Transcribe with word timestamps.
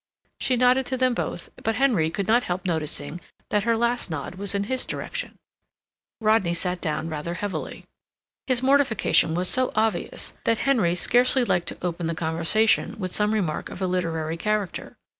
She 0.39 0.57
nodded 0.57 0.87
to 0.87 0.97
them 0.97 1.13
both, 1.13 1.49
but 1.63 1.75
Henry 1.75 2.09
could 2.09 2.27
not 2.27 2.45
help 2.45 2.65
noticing 2.65 3.21
that 3.51 3.65
her 3.65 3.77
last 3.77 4.09
nod 4.09 4.33
was 4.33 4.55
in 4.55 4.63
his 4.63 4.83
direction. 4.83 5.37
Rodney 6.19 6.55
sat 6.55 6.81
down 6.81 7.07
rather 7.07 7.35
heavily. 7.35 7.83
His 8.47 8.63
mortification 8.63 9.35
was 9.35 9.47
so 9.47 9.71
obvious 9.75 10.33
that 10.43 10.57
Henry 10.65 10.95
scarcely 10.95 11.45
liked 11.45 11.67
to 11.67 11.77
open 11.85 12.07
the 12.07 12.15
conversation 12.15 12.97
with 12.97 13.13
some 13.15 13.31
remark 13.31 13.69
of 13.69 13.79
a 13.79 13.85
literary 13.85 14.37
character. 14.37 14.97